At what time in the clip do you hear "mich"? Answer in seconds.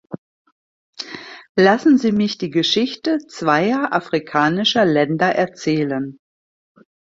2.11-2.39